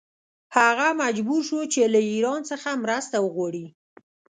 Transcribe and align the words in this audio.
هغه 0.57 0.87
مجبور 1.01 1.41
شو 1.49 1.59
چې 1.73 1.81
له 1.93 1.99
ایران 2.11 2.41
څخه 2.51 2.69
مرسته 2.83 3.15
وغواړي. 3.19 3.65